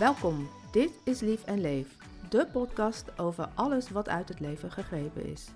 Welkom, 0.00 0.48
dit 0.70 1.00
is 1.04 1.20
Lief 1.20 1.44
en 1.44 1.60
Leef, 1.60 1.96
de 2.28 2.46
podcast 2.52 3.18
over 3.18 3.48
alles 3.54 3.90
wat 3.90 4.08
uit 4.08 4.28
het 4.28 4.40
leven 4.40 4.70
gegrepen 4.70 5.26
is. 5.26 5.48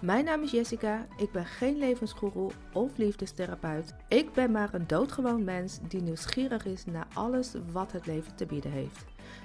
Mijn 0.00 0.24
naam 0.24 0.42
is 0.42 0.50
Jessica, 0.50 1.06
ik 1.16 1.32
ben 1.32 1.44
geen 1.44 1.78
levensgoeroe 1.78 2.50
of 2.72 2.96
liefdestherapeut. 2.96 3.94
Ik 4.08 4.32
ben 4.32 4.50
maar 4.50 4.74
een 4.74 4.86
doodgewoon 4.86 5.44
mens 5.44 5.78
die 5.88 6.02
nieuwsgierig 6.02 6.64
is 6.64 6.84
naar 6.84 7.06
alles 7.14 7.54
wat 7.72 7.92
het 7.92 8.06
leven 8.06 8.34
te 8.34 8.46
bieden 8.46 8.70
heeft. 8.70 9.04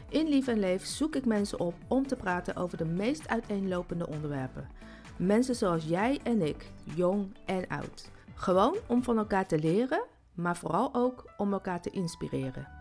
In 0.10 0.28
Lief 0.28 0.48
en 0.48 0.60
Leef 0.60 0.86
zoek 0.86 1.16
ik 1.16 1.26
mensen 1.26 1.60
op 1.60 1.76
om 1.88 2.08
te 2.08 2.16
praten 2.16 2.56
over 2.56 2.78
de 2.78 2.86
meest 2.86 3.28
uiteenlopende 3.28 4.08
onderwerpen. 4.08 4.70
Mensen 5.18 5.56
zoals 5.56 5.84
jij 5.86 6.20
en 6.24 6.42
ik, 6.42 6.72
jong 6.84 7.36
en 7.46 7.68
oud. 7.68 8.10
Gewoon 8.34 8.78
om 8.88 9.04
van 9.04 9.18
elkaar 9.18 9.48
te 9.48 9.60
leren, 9.60 10.04
maar 10.34 10.58
vooral 10.58 10.94
ook 10.94 11.34
om 11.38 11.54
elkaar 11.54 11.82
te 11.82 11.90
inspireren. 11.90 12.77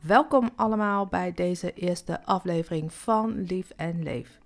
Welkom 0.00 0.50
allemaal 0.56 1.06
bij 1.06 1.32
deze 1.34 1.72
eerste 1.72 2.24
aflevering 2.24 2.92
van 2.92 3.42
Lief 3.42 3.70
en 3.76 4.02
Leef. 4.02 4.38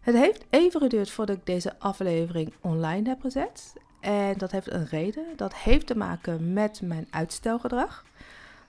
Het 0.00 0.14
heeft 0.14 0.44
even 0.50 0.80
geduurd 0.80 1.10
voordat 1.10 1.36
ik 1.36 1.46
deze 1.46 1.78
aflevering 1.78 2.52
online 2.60 3.08
heb 3.08 3.20
gezet. 3.20 3.72
En 4.00 4.38
dat 4.38 4.50
heeft 4.50 4.70
een 4.70 4.86
reden. 4.86 5.24
Dat 5.36 5.54
heeft 5.54 5.86
te 5.86 5.96
maken 5.96 6.52
met 6.52 6.80
mijn 6.82 7.06
uitstelgedrag. 7.10 8.04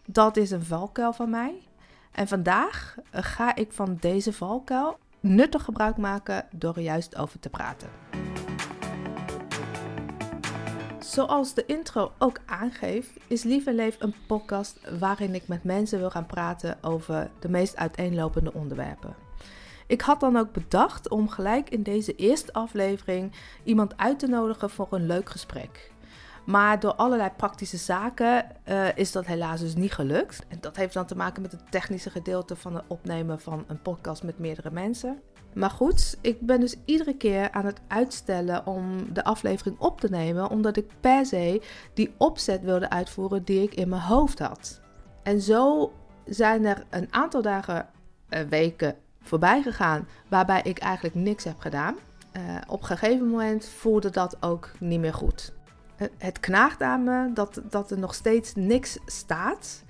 Dat 0.06 0.38
is 0.38 0.52
een 0.52 0.64
valkuil 0.64 1.14
van 1.14 1.30
mij. 1.30 1.68
En 2.12 2.28
vandaag 2.28 2.96
ga 3.12 3.56
ik 3.56 3.72
van 3.72 3.98
deze 4.00 4.34
valkuil 4.34 4.98
nuttig 5.20 5.64
gebruik 5.64 5.98
maken 5.98 6.48
door 6.52 6.76
er 6.76 6.82
juist 6.82 7.16
over 7.16 7.40
te 7.40 7.50
praten. 7.50 8.09
Zoals 11.20 11.54
de 11.54 11.66
intro 11.66 12.12
ook 12.18 12.40
aangeeft, 12.46 13.10
is 13.28 13.44
Lief 13.44 13.66
en 13.66 13.76
Leef 13.76 13.96
een 14.00 14.16
podcast 14.28 14.80
waarin 15.00 15.36
ik 15.36 15.48
met 15.48 15.64
mensen 15.64 16.00
wil 16.00 16.10
gaan 16.10 16.26
praten 16.26 16.78
over 16.82 17.30
de 17.40 17.50
meest 17.50 17.76
uiteenlopende 17.76 18.54
onderwerpen. 18.54 19.16
Ik 19.88 20.02
had 20.02 20.20
dan 20.20 20.38
ook 20.38 20.52
bedacht 20.52 21.10
om 21.10 21.30
gelijk 21.30 21.70
in 21.70 21.84
deze 21.84 22.16
eerste 22.16 22.54
aflevering 22.54 23.32
iemand 23.64 23.98
uit 23.98 24.20
te 24.20 24.28
nodigen 24.28 24.70
voor 24.70 24.88
een 24.92 25.06
leuk 25.06 25.30
gesprek. 25.30 25.92
Maar 26.46 26.80
door 26.80 26.94
allerlei 26.96 27.30
praktische 27.38 27.78
zaken 27.78 28.46
uh, 28.70 28.98
is 28.98 29.12
dat 29.12 29.26
helaas 29.26 29.60
dus 29.60 29.76
niet 29.76 29.94
gelukt. 29.94 30.46
En 30.48 30.58
dat 30.62 30.76
heeft 30.76 30.94
dan 30.94 31.06
te 31.06 31.16
maken 31.16 31.42
met 31.42 31.52
het 31.52 31.72
technische 31.72 32.10
gedeelte 32.10 32.56
van 32.56 32.76
het 32.76 32.84
opnemen 32.88 33.40
van 33.40 33.64
een 33.68 33.82
podcast 33.82 34.24
met 34.24 34.40
meerdere 34.40 34.72
mensen. 34.72 35.22
Maar 35.54 35.70
goed, 35.70 36.18
ik 36.22 36.42
ben 36.42 36.60
dus 36.60 36.76
iedere 36.86 37.18
keer 37.18 37.52
aan 37.52 37.66
het 37.66 37.80
uitstellen 37.88 38.66
om 38.66 39.14
de 39.14 39.24
aflevering 39.24 39.80
op 39.80 40.02
te 40.02 40.10
nemen, 40.10 40.50
omdat 40.50 40.78
ik 40.78 40.90
per 41.00 41.26
se 41.26 41.62
die 41.94 42.14
opzet 42.18 42.62
wilde 42.62 42.90
uitvoeren 42.90 43.44
die 43.44 43.62
ik 43.62 43.76
in 43.76 43.90
mijn 43.90 44.02
hoofd 44.02 44.40
had. 44.40 44.82
En 45.24 45.42
zo 45.42 45.92
zijn 46.26 46.66
er 46.66 46.86
een 46.90 47.08
aantal 47.14 47.42
dagen, 47.42 47.88
uh, 48.30 48.40
weken 48.40 48.96
voorbij 49.22 49.62
gegaan 49.62 50.08
waarbij 50.28 50.62
ik 50.62 50.80
eigenlijk 50.80 51.16
niks 51.16 51.44
heb 51.44 51.60
gedaan. 51.60 51.96
Uh, 52.38 52.42
op 52.68 52.80
een 52.80 52.86
gegeven 52.86 53.30
moment 53.30 53.66
voelde 53.66 54.10
dat 54.10 54.38
ook 54.40 54.72
niet 54.80 55.00
meer 55.00 55.14
goed. 55.14 55.54
Het 56.18 56.40
knaagt 56.40 56.82
aan 56.82 57.04
me 57.04 57.34
dat, 57.34 57.62
dat 57.70 57.92
er 57.92 58.00
nog 58.00 58.14
steeds 58.14 58.56
niks 58.56 58.98
staat. 59.06 59.84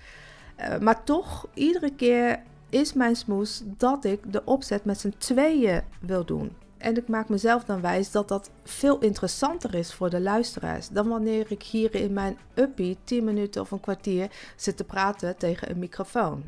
Uh, 0.60 0.78
maar 0.78 1.04
toch, 1.04 1.48
iedere 1.54 1.96
keer 1.96 2.42
is 2.70 2.94
mijn 2.94 3.16
smoes 3.16 3.62
dat 3.66 4.06
ik 4.06 4.34
de 4.34 4.42
opzet 4.46 4.86
met 4.86 5.00
z'n 5.00 5.14
tweeën 5.18 5.84
wil 6.00 6.26
doen. 6.26 6.56
En 6.78 6.98
ik 6.98 7.08
maak 7.08 7.30
mezelf 7.30 7.64
dan 7.64 7.82
wijs 7.82 8.12
dat 8.12 8.28
dat 8.28 8.50
veel 8.64 9.00
interessanter 9.00 9.76
is 9.76 9.94
voor 9.94 10.10
de 10.10 10.22
luisteraars 10.22 10.90
dan 10.90 11.08
wanneer 11.08 11.46
ik 11.52 11.64
hier 11.64 11.96
in 11.96 12.14
mijn 12.14 12.38
uppie 12.54 12.98
10 13.04 13.24
minuten 13.24 13.62
of 13.62 13.72
een 13.72 13.80
kwartier 13.80 14.32
zit 14.56 14.78
te 14.78 14.84
praten 14.84 15.38
tegen 15.38 15.70
een 15.70 15.80
microfoon. 15.80 16.44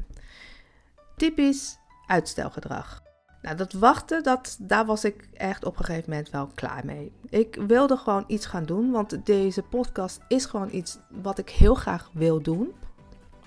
Typisch 1.16 1.78
uitstelgedrag. 2.08 3.11
Nou, 3.42 3.56
dat 3.56 3.74
wachten, 3.74 4.24
dat, 4.24 4.58
daar 4.60 4.86
was 4.86 5.06
ik 5.06 5.28
echt 5.34 5.66
op 5.66 5.80
een 5.80 5.86
gegeven 5.86 6.10
moment 6.10 6.30
wel 6.30 6.50
klaar 6.56 6.86
mee. 6.86 7.12
Ik 7.30 7.56
wilde 7.68 7.98
gewoon 7.98 8.24
iets 8.28 8.46
gaan 8.46 8.66
doen, 8.66 8.92
want 8.92 9.26
deze 9.26 9.62
podcast 9.62 10.20
is 10.28 10.46
gewoon 10.46 10.70
iets 10.72 10.98
wat 11.10 11.38
ik 11.38 11.50
heel 11.50 11.76
graag 11.76 12.10
wil 12.14 12.42
doen. 12.42 12.74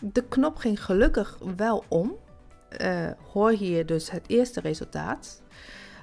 De 0.01 0.25
knop 0.25 0.57
ging 0.57 0.85
gelukkig 0.85 1.39
wel 1.57 1.85
om. 1.89 2.17
Uh, 2.81 3.11
hoor 3.33 3.51
hier 3.51 3.87
dus 3.87 4.11
het 4.11 4.25
eerste 4.27 4.61
resultaat. 4.61 5.43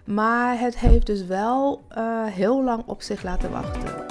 Maar 0.06 0.60
het 0.60 0.78
heeft 0.78 1.06
dus 1.06 1.26
wel 1.26 1.84
uh, 1.98 2.26
heel 2.26 2.64
lang 2.64 2.84
op 2.86 3.02
zich 3.02 3.24
laten 3.24 3.52
wachten. 3.52 4.06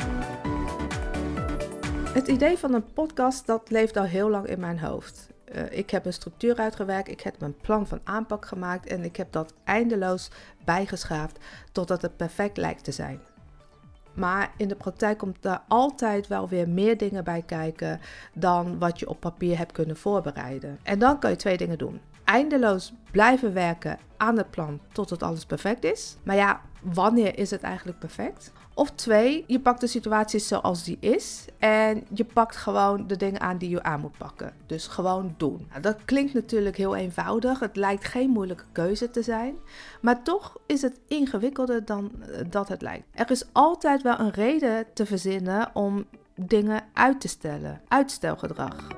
Het 2.13 2.29
idee 2.29 2.59
van 2.59 2.75
een 2.75 2.93
podcast 2.93 3.47
dat 3.47 3.71
leeft 3.71 3.97
al 3.97 4.05
heel 4.05 4.31
lang 4.31 4.47
in 4.47 4.61
mijn 4.61 4.79
hoofd. 4.79 5.29
Uh, 5.55 5.63
ik 5.71 5.91
heb 5.91 6.07
een 6.07 6.13
structuur 6.13 6.57
uitgewerkt, 6.57 7.09
ik 7.09 7.21
heb 7.21 7.43
een 7.43 7.57
plan 7.57 7.87
van 7.87 8.01
aanpak 8.05 8.47
gemaakt 8.47 8.87
en 8.87 9.05
ik 9.05 9.17
heb 9.17 9.33
dat 9.33 9.55
eindeloos 9.65 10.31
bijgeschaafd 10.65 11.39
totdat 11.73 12.03
het 12.03 12.17
perfect 12.17 12.57
lijkt 12.57 12.85
te 12.85 12.93
zijn. 12.93 13.21
Maar 14.15 14.53
in 14.57 14.69
de 14.69 14.75
praktijk 14.75 15.19
komt 15.19 15.45
er 15.45 15.61
altijd 15.69 16.27
wel 16.27 16.49
weer 16.49 16.69
meer 16.69 16.99
dingen 16.99 17.25
bij 17.25 17.43
kijken 17.47 18.01
dan 18.35 18.79
wat 18.79 18.99
je 18.99 19.09
op 19.09 19.21
papier 19.21 19.59
hebt 19.59 19.73
kunnen 19.73 19.97
voorbereiden. 19.97 20.79
En 20.83 20.99
dan 20.99 21.19
kan 21.19 21.31
je 21.31 21.37
twee 21.37 21.57
dingen 21.57 21.79
doen 21.79 22.01
eindeloos 22.31 22.93
blijven 23.11 23.53
werken 23.53 23.99
aan 24.17 24.37
het 24.37 24.51
plan 24.51 24.81
tot 24.93 25.11
het 25.11 25.23
alles 25.23 25.47
perfect 25.47 25.85
is. 25.85 26.17
Maar 26.23 26.37
ja, 26.37 26.61
wanneer 26.83 27.39
is 27.39 27.51
het 27.51 27.63
eigenlijk 27.63 27.99
perfect? 27.99 28.53
Of 28.75 28.91
twee, 28.91 29.45
je 29.47 29.61
pakt 29.61 29.81
de 29.81 29.87
situatie 29.87 30.41
zoals 30.41 30.85
die 30.85 30.97
is 31.01 31.45
en 31.59 32.07
je 32.13 32.25
pakt 32.25 32.57
gewoon 32.57 33.07
de 33.07 33.17
dingen 33.17 33.41
aan 33.41 33.59
die 33.59 33.69
je 33.69 33.83
aan 33.83 34.01
moet 34.01 34.19
pakken. 34.19 34.53
Dus 34.67 34.87
gewoon 34.87 35.35
doen. 35.37 35.67
Nou, 35.69 35.81
dat 35.81 36.05
klinkt 36.05 36.35
natuurlijk 36.35 36.77
heel 36.77 36.97
eenvoudig. 36.97 37.59
Het 37.59 37.77
lijkt 37.77 38.05
geen 38.05 38.31
moeilijke 38.31 38.65
keuze 38.73 39.11
te 39.11 39.23
zijn. 39.23 39.55
Maar 40.01 40.23
toch 40.23 40.57
is 40.67 40.83
het 40.83 41.01
ingewikkelder 41.09 41.85
dan 41.85 42.11
eh, 42.21 42.41
dat 42.51 42.69
het 42.69 42.83
lijkt. 42.83 43.07
Er 43.13 43.31
is 43.31 43.45
altijd 43.53 44.03
wel 44.03 44.19
een 44.19 44.33
reden 44.33 44.87
te 44.95 45.07
verzinnen 45.07 45.71
om 45.73 46.07
dingen 46.35 46.83
uit 46.93 47.21
te 47.21 47.29
stellen. 47.29 47.81
Uitstelgedrag. 47.89 48.89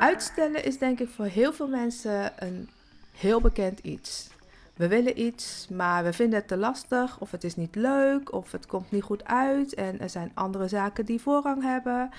Uitstellen 0.00 0.64
is 0.64 0.78
denk 0.78 1.00
ik 1.00 1.08
voor 1.08 1.24
heel 1.24 1.52
veel 1.52 1.68
mensen 1.68 2.32
een 2.36 2.68
heel 3.12 3.40
bekend 3.40 3.78
iets. 3.78 4.30
We 4.76 4.88
willen 4.88 5.20
iets, 5.20 5.68
maar 5.68 6.04
we 6.04 6.12
vinden 6.12 6.38
het 6.38 6.48
te 6.48 6.56
lastig, 6.56 7.20
of 7.20 7.30
het 7.30 7.44
is 7.44 7.56
niet 7.56 7.74
leuk, 7.74 8.32
of 8.32 8.52
het 8.52 8.66
komt 8.66 8.90
niet 8.90 9.02
goed 9.02 9.24
uit 9.24 9.74
en 9.74 10.00
er 10.00 10.10
zijn 10.10 10.30
andere 10.34 10.68
zaken 10.68 11.04
die 11.04 11.20
voorrang 11.20 11.62
hebben. 11.62 12.10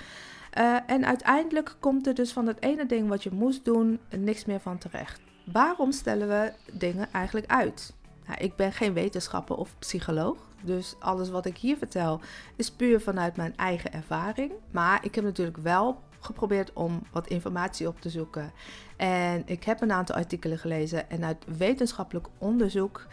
Uh, 0.58 0.76
en 0.86 1.06
uiteindelijk 1.06 1.76
komt 1.80 2.06
er 2.06 2.14
dus 2.14 2.32
van 2.32 2.46
het 2.46 2.62
ene 2.62 2.86
ding 2.86 3.08
wat 3.08 3.22
je 3.22 3.30
moest 3.32 3.64
doen 3.64 3.98
niks 4.16 4.44
meer 4.44 4.60
van 4.60 4.78
terecht. 4.78 5.20
Waarom 5.52 5.92
stellen 5.92 6.28
we 6.28 6.52
dingen 6.72 7.08
eigenlijk 7.12 7.46
uit? 7.46 7.94
Nou, 8.26 8.38
ik 8.38 8.56
ben 8.56 8.72
geen 8.72 8.92
wetenschapper 8.92 9.56
of 9.56 9.74
psycholoog, 9.78 10.36
dus 10.60 10.94
alles 10.98 11.30
wat 11.30 11.46
ik 11.46 11.56
hier 11.56 11.76
vertel 11.76 12.20
is 12.56 12.70
puur 12.70 13.00
vanuit 13.00 13.36
mijn 13.36 13.56
eigen 13.56 13.92
ervaring. 13.92 14.52
Maar 14.70 15.04
ik 15.04 15.14
heb 15.14 15.24
natuurlijk 15.24 15.56
wel 15.56 16.00
geprobeerd 16.24 16.72
om 16.72 17.02
wat 17.12 17.26
informatie 17.26 17.88
op 17.88 18.00
te 18.00 18.10
zoeken. 18.10 18.52
En 18.96 19.42
ik 19.46 19.64
heb 19.64 19.80
een 19.80 19.92
aantal 19.92 20.16
artikelen 20.16 20.58
gelezen 20.58 21.10
en 21.10 21.24
uit 21.24 21.44
wetenschappelijk 21.56 22.26
onderzoek 22.38 23.06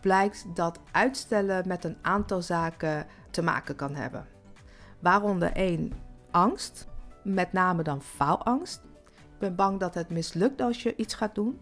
blijkt 0.00 0.46
dat 0.54 0.78
uitstellen 0.92 1.68
met 1.68 1.84
een 1.84 1.96
aantal 2.02 2.42
zaken 2.42 3.06
te 3.30 3.42
maken 3.42 3.76
kan 3.76 3.94
hebben. 3.94 4.26
Waaronder 4.98 5.52
één 5.52 5.92
angst, 6.30 6.86
met 7.22 7.52
name 7.52 7.82
dan 7.82 8.02
faalangst. 8.02 8.80
Ik 9.06 9.38
ben 9.38 9.54
bang 9.54 9.80
dat 9.80 9.94
het 9.94 10.10
mislukt 10.10 10.60
als 10.60 10.82
je 10.82 10.96
iets 10.96 11.14
gaat 11.14 11.34
doen. 11.34 11.60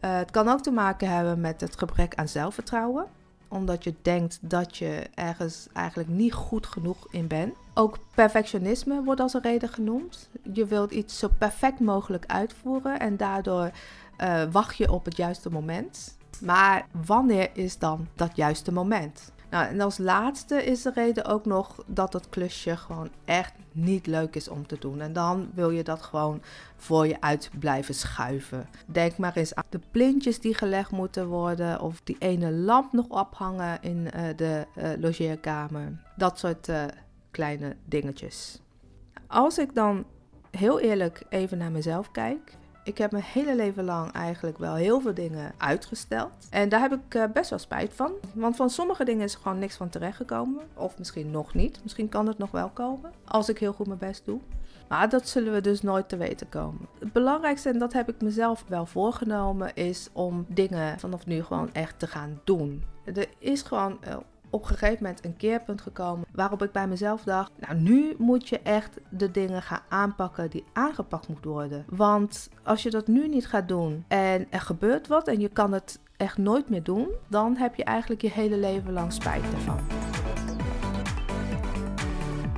Uh, 0.00 0.16
het 0.16 0.30
kan 0.30 0.48
ook 0.48 0.62
te 0.62 0.70
maken 0.70 1.10
hebben 1.10 1.40
met 1.40 1.60
het 1.60 1.78
gebrek 1.78 2.14
aan 2.14 2.28
zelfvertrouwen 2.28 3.06
omdat 3.54 3.84
je 3.84 3.94
denkt 4.02 4.38
dat 4.40 4.76
je 4.76 5.06
ergens 5.14 5.66
eigenlijk 5.72 6.08
niet 6.08 6.32
goed 6.32 6.66
genoeg 6.66 7.06
in 7.10 7.26
bent. 7.26 7.54
Ook 7.74 7.98
perfectionisme 8.14 9.02
wordt 9.02 9.20
als 9.20 9.34
een 9.34 9.42
reden 9.42 9.68
genoemd. 9.68 10.28
Je 10.52 10.66
wilt 10.66 10.90
iets 10.90 11.18
zo 11.18 11.28
perfect 11.38 11.80
mogelijk 11.80 12.24
uitvoeren 12.26 13.00
en 13.00 13.16
daardoor 13.16 13.70
uh, 14.18 14.42
wacht 14.50 14.76
je 14.76 14.92
op 14.92 15.04
het 15.04 15.16
juiste 15.16 15.50
moment. 15.50 16.16
Maar 16.40 16.86
wanneer 17.06 17.50
is 17.52 17.78
dan 17.78 18.08
dat 18.14 18.36
juiste 18.36 18.72
moment? 18.72 19.32
Nou, 19.54 19.66
en 19.66 19.80
als 19.80 19.98
laatste 19.98 20.64
is 20.64 20.82
de 20.82 20.90
reden 20.94 21.24
ook 21.24 21.44
nog 21.44 21.84
dat 21.86 22.12
het 22.12 22.28
klusje 22.28 22.76
gewoon 22.76 23.10
echt 23.24 23.52
niet 23.72 24.06
leuk 24.06 24.34
is 24.34 24.48
om 24.48 24.66
te 24.66 24.76
doen. 24.78 25.00
En 25.00 25.12
dan 25.12 25.50
wil 25.54 25.70
je 25.70 25.84
dat 25.84 26.02
gewoon 26.02 26.42
voor 26.76 27.06
je 27.06 27.20
uit 27.20 27.50
blijven 27.58 27.94
schuiven. 27.94 28.68
Denk 28.86 29.16
maar 29.16 29.36
eens 29.36 29.54
aan 29.54 29.64
de 29.68 29.80
plintjes 29.90 30.40
die 30.40 30.54
gelegd 30.54 30.90
moeten 30.90 31.26
worden. 31.26 31.80
Of 31.80 32.00
die 32.04 32.16
ene 32.18 32.52
lamp 32.52 32.92
nog 32.92 33.06
ophangen 33.08 33.78
in 33.82 33.96
uh, 34.16 34.22
de 34.36 34.66
uh, 34.76 34.88
logeerkamer. 34.98 35.92
Dat 36.16 36.38
soort 36.38 36.68
uh, 36.68 36.84
kleine 37.30 37.76
dingetjes. 37.84 38.60
Als 39.26 39.58
ik 39.58 39.74
dan 39.74 40.04
heel 40.50 40.80
eerlijk 40.80 41.22
even 41.28 41.58
naar 41.58 41.70
mezelf 41.70 42.10
kijk. 42.10 42.56
Ik 42.84 42.98
heb 42.98 43.10
mijn 43.10 43.24
hele 43.24 43.54
leven 43.54 43.84
lang 43.84 44.12
eigenlijk 44.12 44.58
wel 44.58 44.74
heel 44.74 45.00
veel 45.00 45.14
dingen 45.14 45.52
uitgesteld. 45.58 46.30
En 46.50 46.68
daar 46.68 46.80
heb 46.80 46.92
ik 46.92 47.14
eh, 47.14 47.24
best 47.32 47.50
wel 47.50 47.58
spijt 47.58 47.94
van. 47.94 48.12
Want 48.32 48.56
van 48.56 48.70
sommige 48.70 49.04
dingen 49.04 49.24
is 49.24 49.34
gewoon 49.34 49.58
niks 49.58 49.76
van 49.76 49.88
terechtgekomen. 49.88 50.62
Of 50.74 50.98
misschien 50.98 51.30
nog 51.30 51.54
niet. 51.54 51.80
Misschien 51.82 52.08
kan 52.08 52.26
het 52.26 52.38
nog 52.38 52.50
wel 52.50 52.68
komen. 52.68 53.12
Als 53.24 53.48
ik 53.48 53.58
heel 53.58 53.72
goed 53.72 53.86
mijn 53.86 53.98
best 53.98 54.24
doe. 54.24 54.40
Maar 54.88 55.08
dat 55.08 55.28
zullen 55.28 55.52
we 55.52 55.60
dus 55.60 55.82
nooit 55.82 56.08
te 56.08 56.16
weten 56.16 56.48
komen. 56.48 56.88
Het 56.98 57.12
belangrijkste, 57.12 57.68
en 57.68 57.78
dat 57.78 57.92
heb 57.92 58.08
ik 58.08 58.22
mezelf 58.22 58.64
wel 58.68 58.86
voorgenomen, 58.86 59.74
is 59.74 60.08
om 60.12 60.44
dingen 60.48 60.98
vanaf 60.98 61.26
nu 61.26 61.42
gewoon 61.42 61.72
echt 61.72 61.98
te 61.98 62.06
gaan 62.06 62.40
doen. 62.44 62.84
Er 63.04 63.28
is 63.38 63.62
gewoon 63.62 64.02
eh, 64.02 64.16
op 64.54 64.62
een 64.62 64.68
gegeven 64.68 65.02
moment 65.02 65.24
een 65.24 65.36
keerpunt 65.36 65.80
gekomen 65.80 66.26
waarop 66.32 66.62
ik 66.62 66.72
bij 66.72 66.88
mezelf 66.88 67.22
dacht: 67.22 67.52
Nou, 67.58 67.80
nu 67.80 68.14
moet 68.18 68.48
je 68.48 68.60
echt 68.60 68.98
de 69.08 69.30
dingen 69.30 69.62
gaan 69.62 69.82
aanpakken 69.88 70.50
die 70.50 70.64
aangepakt 70.72 71.28
moeten 71.28 71.50
worden. 71.50 71.84
Want 71.88 72.48
als 72.62 72.82
je 72.82 72.90
dat 72.90 73.06
nu 73.06 73.28
niet 73.28 73.46
gaat 73.46 73.68
doen 73.68 74.04
en 74.08 74.46
er 74.50 74.60
gebeurt 74.60 75.06
wat 75.06 75.28
en 75.28 75.40
je 75.40 75.48
kan 75.48 75.72
het 75.72 75.98
echt 76.16 76.38
nooit 76.38 76.68
meer 76.68 76.82
doen, 76.82 77.08
dan 77.28 77.56
heb 77.56 77.74
je 77.74 77.84
eigenlijk 77.84 78.22
je 78.22 78.30
hele 78.30 78.56
leven 78.56 78.92
lang 78.92 79.12
spijt 79.12 79.44
ervan. 79.52 79.78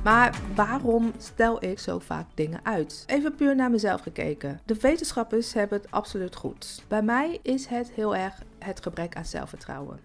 Maar 0.03 0.39
waarom 0.55 1.11
stel 1.17 1.63
ik 1.63 1.79
zo 1.79 1.99
vaak 1.99 2.25
dingen 2.33 2.59
uit? 2.63 3.03
Even 3.07 3.35
puur 3.35 3.55
naar 3.55 3.71
mezelf 3.71 4.01
gekeken. 4.01 4.59
De 4.65 4.75
wetenschappers 4.79 5.53
hebben 5.53 5.77
het 5.77 5.91
absoluut 5.91 6.35
goed. 6.35 6.83
Bij 6.87 7.01
mij 7.01 7.39
is 7.41 7.65
het 7.65 7.91
heel 7.91 8.15
erg 8.15 8.41
het 8.59 8.81
gebrek 8.81 9.15
aan 9.15 9.25
zelfvertrouwen. 9.25 9.99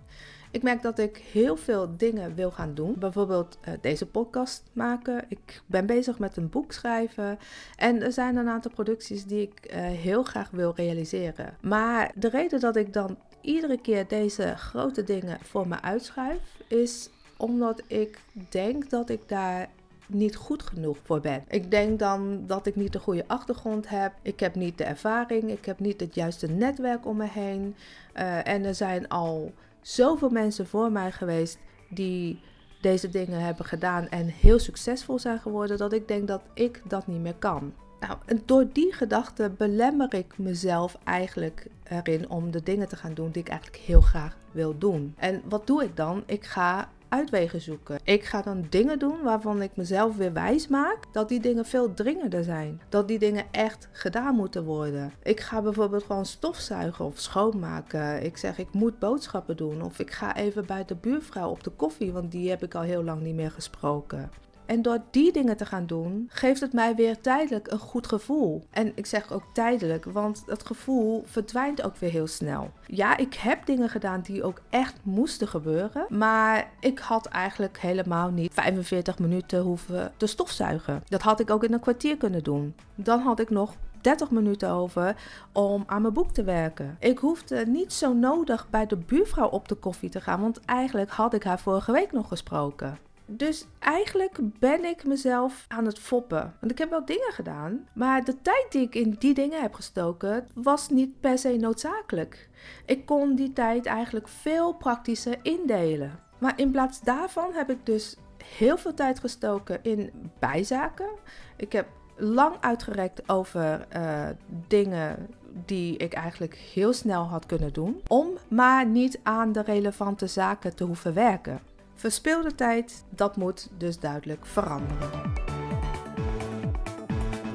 Ik 0.53 0.63
merk 0.63 0.83
dat 0.83 0.99
ik 0.99 1.17
heel 1.33 1.57
veel 1.57 1.97
dingen 1.97 2.35
wil 2.35 2.51
gaan 2.51 2.75
doen. 2.75 2.95
Bijvoorbeeld 2.99 3.59
uh, 3.69 3.75
deze 3.81 4.07
podcast 4.07 4.63
maken. 4.73 5.25
Ik 5.29 5.63
ben 5.67 5.87
bezig 5.87 6.19
met 6.19 6.37
een 6.37 6.49
boek 6.49 6.73
schrijven. 6.73 7.39
En 7.77 8.03
er 8.03 8.13
zijn 8.13 8.37
een 8.37 8.49
aantal 8.49 8.71
producties 8.71 9.25
die 9.25 9.43
ik 9.43 9.75
uh, 9.75 9.81
heel 9.81 10.23
graag 10.23 10.51
wil 10.51 10.73
realiseren. 10.77 11.57
Maar 11.61 12.13
de 12.15 12.29
reden 12.29 12.61
dat 12.61 12.77
ik 12.77 12.93
dan 12.93 13.17
iedere 13.41 13.81
keer 13.81 14.09
deze 14.09 14.55
grote 14.57 15.05
dingen 15.05 15.39
voor 15.43 15.69
me 15.69 15.83
uitschuif, 15.83 16.63
is 16.67 17.11
omdat 17.37 17.83
ik 17.87 18.19
denk 18.49 18.91
dat 18.91 19.09
ik 19.09 19.29
daar 19.29 19.69
niet 20.07 20.37
goed 20.37 20.63
genoeg 20.63 20.97
voor 21.03 21.21
ben. 21.21 21.45
Ik 21.49 21.71
denk 21.71 21.99
dan 21.99 22.47
dat 22.47 22.67
ik 22.67 22.77
niet 22.77 22.93
de 22.93 22.99
goede 22.99 23.25
achtergrond 23.27 23.89
heb. 23.89 24.13
Ik 24.23 24.41
heb 24.41 24.55
niet 24.55 24.79
de 24.79 24.85
ervaring. 24.85 25.51
Ik 25.51 25.65
heb 25.65 25.79
niet 25.79 26.01
het 26.01 26.15
juiste 26.15 26.47
netwerk 26.47 27.07
om 27.07 27.17
me 27.17 27.29
heen. 27.29 27.75
Uh, 28.17 28.49
en 28.49 28.65
er 28.65 28.75
zijn 28.75 29.09
al 29.09 29.53
zoveel 29.83 30.31
mensen 30.31 30.67
voor 30.67 30.93
mij 30.93 31.13
geweest 31.13 31.59
die 31.89 32.41
deze 32.81 33.09
dingen 33.09 33.41
hebben 33.41 33.65
gedaan 33.65 34.09
en 34.09 34.27
heel 34.27 34.59
succesvol 34.59 35.19
zijn 35.19 35.39
geworden, 35.39 35.79
dat 35.79 35.93
ik 35.93 36.09
denk 36.09 36.29
dat 36.29 36.43
ik 36.55 36.83
dat 36.89 37.07
niet 37.07 37.21
meer 37.21 37.35
kan. 37.39 37.73
Nou, 38.01 38.19
door 38.45 38.67
die 38.73 38.93
gedachte 38.93 39.51
belemmer 39.59 40.15
ik 40.15 40.39
mezelf 40.39 40.99
eigenlijk 41.05 41.67
erin 41.83 42.31
om 42.31 42.51
de 42.51 42.63
dingen 42.63 42.89
te 42.89 42.97
gaan 42.97 43.15
doen 43.15 43.31
die 43.31 43.43
ik 43.43 43.49
eigenlijk 43.49 43.83
heel 43.83 44.01
graag 44.01 44.37
wil 44.53 44.79
doen. 44.79 45.15
En 45.19 45.43
wat 45.49 45.67
doe 45.67 45.85
ik 45.85 45.97
dan? 45.97 46.23
Ik 46.27 46.45
ga 46.45 46.89
uitwegen 47.13 47.61
zoeken. 47.61 47.99
Ik 48.05 48.25
ga 48.25 48.43
dan 48.43 48.67
dingen 48.69 48.99
doen 48.99 49.23
waarvan 49.23 49.63
ik 49.63 49.71
mezelf 49.77 50.17
weer 50.17 50.33
wijs 50.33 50.69
maak 50.69 50.99
dat 51.13 51.29
die 51.29 51.41
dingen 51.41 51.65
veel 51.65 51.95
dringender 51.95 52.45
zijn. 52.45 52.81
Dat 52.89 53.09
die 53.09 53.19
dingen 53.19 53.45
echt 53.51 53.89
gedaan 53.93 54.35
moeten 54.35 54.65
worden. 54.65 55.13
Ik 55.23 55.41
ga 55.41 55.63
bijvoorbeeld 55.63 56.05
gewoon 56.05 56.27
stofzuigen 56.27 57.05
of 57.05 57.19
schoonmaken. 57.19 58.25
Ik 58.25 58.37
zeg 58.37 58.59
ik 58.59 58.73
moet 58.73 58.99
boodschappen 58.99 59.57
doen. 59.57 59.83
Of 59.83 59.99
ik 59.99 60.11
ga 60.11 60.37
even 60.37 60.67
bij 60.67 60.85
de 60.85 60.95
buurvrouw 60.95 61.51
op 61.51 61.65
de 61.65 61.71
koffie, 61.71 62.13
want 62.13 62.31
die 62.31 62.51
heb 62.51 62.63
ik 62.63 62.75
al 62.75 62.83
heel 62.83 63.05
lang 63.05 63.23
niet 63.23 63.35
meer 63.35 63.51
gesproken. 63.51 64.31
En 64.73 64.83
door 64.83 64.99
die 65.11 65.33
dingen 65.33 65.57
te 65.57 65.67
gaan 65.67 65.87
doen, 65.87 66.29
geeft 66.33 66.61
het 66.61 66.73
mij 66.73 66.95
weer 66.95 67.21
tijdelijk 67.21 67.71
een 67.71 67.79
goed 67.79 68.07
gevoel. 68.07 68.67
En 68.71 68.93
ik 68.95 69.07
zeg 69.07 69.33
ook 69.33 69.45
tijdelijk, 69.53 70.05
want 70.05 70.43
dat 70.47 70.67
gevoel 70.67 71.25
verdwijnt 71.27 71.83
ook 71.83 71.97
weer 71.97 72.11
heel 72.11 72.27
snel. 72.27 72.71
Ja, 72.87 73.17
ik 73.17 73.35
heb 73.35 73.67
dingen 73.67 73.89
gedaan 73.89 74.21
die 74.21 74.43
ook 74.43 74.61
echt 74.71 74.95
moesten 75.03 75.49
gebeuren. 75.49 76.07
Maar 76.09 76.71
ik 76.81 76.99
had 76.99 77.27
eigenlijk 77.27 77.79
helemaal 77.79 78.31
niet 78.31 78.53
45 78.55 79.19
minuten 79.19 79.61
hoeven 79.61 80.13
te 80.17 80.27
stofzuigen. 80.27 81.03
Dat 81.09 81.23
had 81.23 81.41
ik 81.41 81.51
ook 81.51 81.65
in 81.65 81.73
een 81.73 81.81
kwartier 81.81 82.17
kunnen 82.17 82.43
doen. 82.43 82.75
Dan 82.95 83.21
had 83.21 83.41
ik 83.41 83.51
nog 83.51 83.75
30 84.01 84.31
minuten 84.31 84.71
over 84.71 85.17
om 85.53 85.85
aan 85.87 86.03
mijn 86.03 86.15
boek 86.15 86.31
te 86.31 86.45
werken. 86.45 86.97
Ik 87.01 87.19
hoefde 87.19 87.67
niet 87.67 87.93
zo 87.93 88.13
nodig 88.13 88.67
bij 88.71 88.87
de 88.87 88.97
buurvrouw 88.97 89.49
op 89.49 89.69
de 89.69 89.75
koffie 89.75 90.11
te 90.11 90.21
gaan, 90.21 90.41
want 90.41 90.61
eigenlijk 90.65 91.11
had 91.11 91.35
ik 91.35 91.43
haar 91.43 91.61
vorige 91.61 91.93
week 91.93 92.13
nog 92.13 92.29
gesproken. 92.29 92.99
Dus 93.27 93.67
eigenlijk 93.79 94.39
ben 94.59 94.85
ik 94.85 95.05
mezelf 95.05 95.65
aan 95.69 95.87
het 95.87 95.99
foppen. 95.99 96.55
Want 96.61 96.73
ik 96.73 96.79
heb 96.79 96.91
wel 96.91 97.05
dingen 97.05 97.33
gedaan, 97.33 97.89
maar 97.95 98.25
de 98.25 98.43
tijd 98.43 98.67
die 98.71 98.83
ik 98.83 98.95
in 98.95 99.17
die 99.19 99.35
dingen 99.35 99.61
heb 99.61 99.75
gestoken 99.75 100.47
was 100.55 100.89
niet 100.89 101.21
per 101.21 101.39
se 101.39 101.57
noodzakelijk. 101.57 102.49
Ik 102.87 103.07
kon 103.07 103.35
die 103.35 103.53
tijd 103.53 103.87
eigenlijk 103.87 104.29
veel 104.29 104.75
praktischer 104.75 105.39
indelen. 105.43 106.19
Maar 106.39 106.53
in 106.57 106.71
plaats 106.71 107.01
daarvan 107.01 107.53
heb 107.53 107.71
ik 107.71 107.87
dus 107.87 108.17
heel 108.45 108.77
veel 108.77 108.95
tijd 108.95 109.21
gestoken 109.21 109.79
in 109.83 110.11
bijzaken. 110.39 111.09
Ik 111.57 111.73
heb 111.73 111.87
lang 112.17 112.57
uitgerekt 112.61 113.29
over 113.29 113.87
uh, 113.97 114.29
dingen 114.69 115.29
die 115.67 115.97
ik 115.97 116.13
eigenlijk 116.13 116.55
heel 116.55 116.93
snel 116.93 117.25
had 117.25 117.47
kunnen 117.47 117.73
doen, 117.73 118.01
om 118.07 118.29
maar 118.49 118.87
niet 118.87 119.21
aan 119.23 119.53
de 119.53 119.63
relevante 119.63 120.27
zaken 120.27 120.77
te 120.77 120.85
hoeven 120.85 121.15
werken. 121.15 121.61
Verspilde 121.95 122.55
tijd, 122.55 123.05
dat 123.11 123.37
moet 123.37 123.69
dus 123.77 123.99
duidelijk 123.99 124.47
veranderen. 124.47 125.33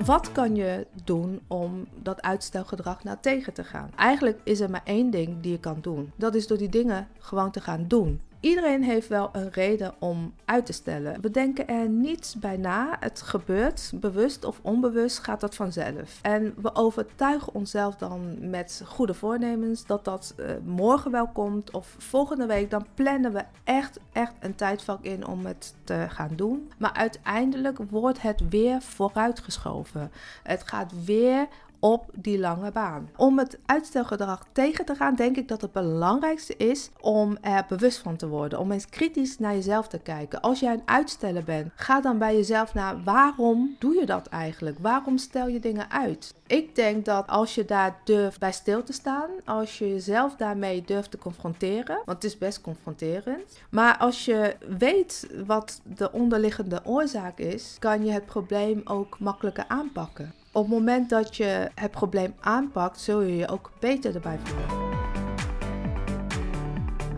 Wat 0.05 0.31
kan 0.31 0.55
je 0.55 0.87
doen 1.03 1.41
om 1.47 1.87
dat 2.01 2.21
uitstelgedrag 2.21 3.03
nou 3.03 3.17
tegen 3.21 3.53
te 3.53 3.63
gaan? 3.63 3.89
Eigenlijk 3.95 4.39
is 4.43 4.59
er 4.59 4.69
maar 4.69 4.81
één 4.83 5.09
ding 5.09 5.41
die 5.41 5.51
je 5.51 5.59
kan 5.59 5.77
doen. 5.81 6.11
Dat 6.15 6.35
is 6.35 6.47
door 6.47 6.57
die 6.57 6.69
dingen 6.69 7.07
gewoon 7.19 7.51
te 7.51 7.61
gaan 7.61 7.87
doen. 7.87 8.21
Iedereen 8.39 8.83
heeft 8.83 9.07
wel 9.07 9.29
een 9.31 9.49
reden 9.51 9.93
om 9.99 10.33
uit 10.45 10.65
te 10.65 10.73
stellen. 10.73 11.21
We 11.21 11.31
denken 11.31 11.67
er 11.67 11.89
niets 11.89 12.35
bij 12.35 12.57
na. 12.57 12.97
Het 12.99 13.21
gebeurt, 13.21 13.91
bewust 13.95 14.45
of 14.45 14.59
onbewust 14.61 15.19
gaat 15.19 15.39
dat 15.39 15.55
vanzelf. 15.55 16.19
En 16.21 16.53
we 16.61 16.75
overtuigen 16.75 17.53
onszelf 17.53 17.95
dan 17.95 18.49
met 18.49 18.81
goede 18.85 19.13
voornemens 19.13 19.85
dat 19.85 20.05
dat 20.05 20.35
uh, 20.37 20.45
morgen 20.63 21.11
wel 21.11 21.27
komt 21.27 21.71
of 21.71 21.95
volgende 21.97 22.45
week. 22.45 22.69
Dan 22.69 22.85
plannen 22.93 23.33
we 23.33 23.43
echt, 23.63 23.99
echt 24.11 24.33
een 24.39 24.55
tijdvak 24.55 25.03
in 25.03 25.27
om 25.27 25.45
het 25.45 25.75
te 25.83 26.05
gaan 26.09 26.35
doen. 26.35 26.71
Maar 26.77 26.93
uiteindelijk 26.93 27.77
wordt 27.89 28.21
het 28.21 28.49
weer 28.49 28.81
vooruitgeschoven. 28.81 30.11
Het 30.43 30.63
gaat 30.67 31.03
weer 31.05 31.47
op 31.79 32.11
die 32.13 32.39
lange 32.39 32.71
baan. 32.71 33.09
Om 33.15 33.37
het 33.37 33.59
uitstelgedrag 33.65 34.45
tegen 34.51 34.85
te 34.85 34.95
gaan, 34.95 35.15
denk 35.15 35.37
ik 35.37 35.47
dat 35.47 35.61
het 35.61 35.71
belangrijkste 35.71 36.57
is 36.57 36.89
om 37.01 37.37
er 37.41 37.65
bewust 37.67 37.97
van 37.97 38.15
te 38.15 38.27
worden. 38.27 38.59
Om 38.59 38.71
eens 38.71 38.89
kritisch 38.89 39.39
naar 39.39 39.53
jezelf 39.53 39.87
te 39.87 39.99
kijken. 39.99 40.41
Als 40.41 40.59
jij 40.59 40.73
een 40.73 40.81
uitsteller 40.85 41.43
bent, 41.43 41.71
ga 41.75 42.01
dan 42.01 42.17
bij 42.17 42.35
jezelf 42.35 42.73
naar 42.73 43.03
waarom 43.03 43.75
doe 43.79 43.95
je 43.95 44.05
dat 44.05 44.27
eigenlijk? 44.27 44.77
Waarom 44.79 45.17
stel 45.17 45.47
je 45.47 45.59
dingen 45.59 45.91
uit? 45.91 46.33
Ik 46.47 46.75
denk 46.75 47.05
dat 47.05 47.27
als 47.27 47.55
je 47.55 47.65
daar 47.65 47.99
durft 48.03 48.39
bij 48.39 48.51
stil 48.51 48.83
te 48.83 48.93
staan, 48.93 49.29
als 49.45 49.77
je 49.77 49.89
jezelf 49.89 50.35
daarmee 50.35 50.81
durft 50.81 51.11
te 51.11 51.17
confronteren, 51.17 51.95
want 52.05 52.23
het 52.23 52.23
is 52.23 52.37
best 52.37 52.61
confronterend. 52.61 53.61
Maar 53.69 53.97
als 53.97 54.25
je 54.25 54.55
weet 54.77 55.27
wat 55.45 55.81
de 55.83 56.11
onderliggende 56.11 56.81
oorzaak 56.83 57.39
is, 57.39 57.75
kan 57.79 58.05
je 58.05 58.11
het 58.11 58.25
probleem 58.25 58.81
ook 58.85 59.19
makkelijker 59.19 59.65
aanpakken. 59.67 60.33
Op 60.57 60.63
het 60.63 60.73
moment 60.73 61.09
dat 61.09 61.35
je 61.35 61.69
het 61.75 61.91
probleem 61.91 62.35
aanpakt, 62.39 62.99
zul 62.99 63.21
je 63.21 63.35
je 63.35 63.47
ook 63.47 63.71
beter 63.79 64.15
erbij 64.15 64.39
voelen. 64.43 64.95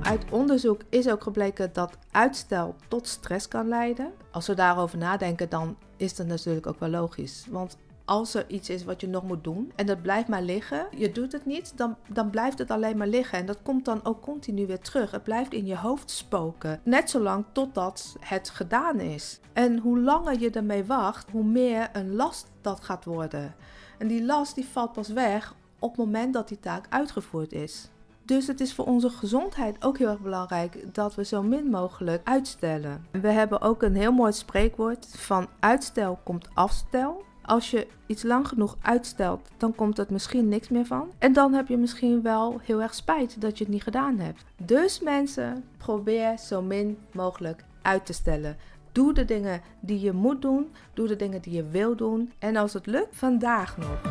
Uit 0.01 0.31
onderzoek 0.31 0.81
is 0.89 1.10
ook 1.10 1.24
gebleken 1.24 1.74
dat 1.74 1.98
uitstel 2.12 2.75
tot 2.88 3.08
stress 3.08 3.48
kan 3.48 3.67
leiden. 3.67 4.12
Als 4.31 4.48
we 4.48 4.53
daarover 4.53 4.98
nadenken, 4.98 5.50
dan 5.50 5.77
is 5.98 6.15
dat 6.15 6.27
natuurlijk 6.27 6.67
ook 6.67 6.79
wel 6.79 6.89
logisch. 6.89 7.46
Want 7.50 7.77
als 8.10 8.34
er 8.34 8.46
iets 8.48 8.70
is 8.70 8.84
wat 8.84 9.01
je 9.01 9.08
nog 9.08 9.24
moet 9.24 9.44
doen 9.44 9.72
en 9.75 9.86
dat 9.86 10.01
blijft 10.01 10.28
maar 10.28 10.42
liggen, 10.42 10.88
je 10.96 11.12
doet 11.12 11.32
het 11.32 11.46
niet, 11.46 11.78
dan, 11.78 11.96
dan 12.08 12.30
blijft 12.30 12.58
het 12.58 12.72
alleen 12.72 12.98
maar 12.98 13.08
liggen. 13.08 13.39
En 13.39 13.46
dat 13.46 13.62
komt 13.63 13.86
dan 13.86 14.06
ook 14.06 14.22
continu 14.22 14.68
weer 14.68 14.80
terug. 14.80 15.12
Het 15.12 15.24
blijft 15.24 15.54
in 15.54 15.66
je 15.66 15.78
hoofd 15.78 16.10
spoken. 16.12 16.80
Net 16.84 17.10
zolang 17.10 17.46
totdat 17.51 18.16
het 18.20 18.50
gedaan 18.50 19.00
is. 19.00 19.39
En 19.54 19.78
hoe 19.78 20.00
langer 20.00 20.39
je 20.39 20.50
ermee 20.50 20.86
wacht, 20.86 21.30
hoe 21.30 21.44
meer 21.44 21.89
een 21.94 22.16
last 22.16 22.51
dat 22.62 22.80
gaat 22.84 23.06
worden. 23.06 23.56
En 23.98 24.08
die 24.08 24.25
last 24.25 24.56
die 24.56 24.66
valt 24.66 24.92
pas 24.92 25.10
weg 25.10 25.56
op 25.80 25.89
het 25.89 26.06
moment 26.06 26.34
dat 26.34 26.48
die 26.48 26.60
taak 26.60 26.86
uitgevoerd 26.89 27.54
is. 27.54 27.89
Dus 28.25 28.48
het 28.48 28.60
is 28.60 28.74
voor 28.74 28.86
onze 28.86 29.10
gezondheid 29.10 29.86
ook 29.86 29.98
heel 29.98 30.10
erg 30.10 30.20
belangrijk 30.20 30.94
dat 30.94 31.16
we 31.16 31.25
zo 31.25 31.44
min 31.44 31.70
mogelijk 31.70 32.28
uitstellen. 32.28 33.06
We 33.12 33.28
hebben 33.28 33.62
ook 33.62 33.82
een 33.82 33.96
heel 33.96 34.12
mooi 34.12 34.32
spreekwoord 34.32 35.08
van 35.18 35.48
uitstel 35.60 36.20
komt 36.24 36.50
afstel. 36.54 37.28
Als 37.50 37.72
je 37.72 37.88
iets 38.06 38.24
lang 38.24 38.48
genoeg 38.48 38.77
uitstelt, 38.82 39.50
dan 39.58 39.75
komt 39.75 39.98
het 39.98 40.10
misschien 40.10 40.48
niks 40.48 40.70
meer 40.70 40.86
van. 40.86 41.12
En 41.18 41.34
dan 41.34 41.53
heb 41.53 41.68
je 41.68 41.77
misschien 41.77 42.22
wel 42.22 42.60
heel 42.63 42.82
erg 42.82 42.94
spijt 42.94 43.41
dat 43.41 43.58
je 43.58 43.63
het 43.63 43.74
niet 43.74 43.84
gedaan 43.84 44.20
hebt. 44.20 44.44
Dus 44.63 45.00
mensen, 45.00 45.63
probeer 45.77 46.38
zo 46.38 46.62
min 46.62 46.98
mogelijk 47.12 47.63
uit 47.82 48.06
te 48.06 48.13
stellen. 48.13 48.58
Doe 48.91 49.13
de 49.13 49.25
dingen 49.25 49.62
die 49.79 50.00
je 50.00 50.12
moet 50.12 50.41
doen. 50.41 50.72
Doe 50.94 51.08
de 51.08 51.15
dingen 51.15 51.41
die 51.41 51.53
je 51.53 51.70
wil 51.70 51.96
doen. 51.96 52.32
En 52.39 52.56
als 52.56 52.74
het 52.74 52.86
lukt, 52.86 53.15
vandaag 53.15 53.77
nog. 53.77 54.01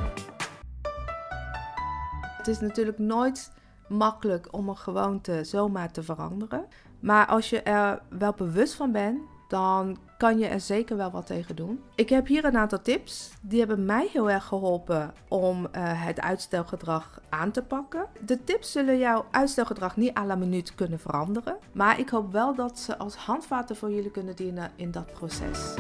Het 2.36 2.48
is 2.48 2.60
natuurlijk 2.60 2.98
nooit 2.98 3.52
makkelijk 3.88 4.48
om 4.50 4.68
een 4.68 4.76
gewoonte 4.76 5.44
zomaar 5.44 5.92
te 5.92 6.02
veranderen. 6.02 6.64
Maar 7.00 7.26
als 7.26 7.50
je 7.50 7.62
er 7.62 8.02
wel 8.08 8.32
bewust 8.32 8.74
van 8.74 8.92
bent, 8.92 9.20
dan 9.48 9.98
kan 10.16 10.38
je 10.38 10.46
er 10.46 10.60
zeker 10.60 10.96
wel 10.96 11.10
wat 11.10 11.26
tegen 11.26 11.56
doen. 11.56 11.82
Ik 11.94 12.08
heb 12.08 12.26
hier 12.26 12.44
een 12.44 12.56
aantal 12.56 12.82
tips. 12.82 13.30
Die 13.40 13.58
hebben 13.58 13.84
mij 13.84 14.08
heel 14.12 14.30
erg 14.30 14.44
geholpen 14.44 15.12
om 15.28 15.60
uh, 15.60 15.68
het 16.04 16.20
uitstelgedrag 16.20 17.20
aan 17.28 17.50
te 17.50 17.62
pakken. 17.62 18.06
De 18.26 18.44
tips 18.44 18.72
zullen 18.72 18.98
jouw 18.98 19.24
uitstelgedrag 19.30 19.96
niet 19.96 20.16
à 20.16 20.24
la 20.24 20.34
minuut 20.34 20.74
kunnen 20.74 20.98
veranderen. 20.98 21.56
Maar 21.72 21.98
ik 21.98 22.08
hoop 22.08 22.32
wel 22.32 22.54
dat 22.54 22.78
ze 22.78 22.98
als 22.98 23.16
handvaten 23.16 23.76
voor 23.76 23.92
jullie 23.92 24.10
kunnen 24.10 24.36
dienen 24.36 24.70
in 24.76 24.90
dat 24.90 25.12
proces. 25.12 25.74